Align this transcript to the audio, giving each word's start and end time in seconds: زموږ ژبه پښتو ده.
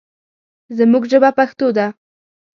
زموږ 0.77 1.03
ژبه 1.11 1.29
پښتو 1.37 1.67
ده. 1.77 1.87